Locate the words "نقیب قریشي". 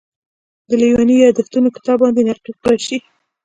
2.29-2.97